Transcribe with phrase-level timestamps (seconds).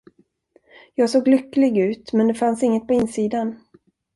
[0.95, 3.59] Jag såg lycklig ut, men det fanns inget på insidan.